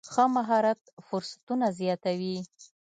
[0.11, 2.37] ښه مهارت فرصتونه زیاتوي.